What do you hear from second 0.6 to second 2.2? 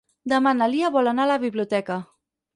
na Lia vol anar a la biblioteca.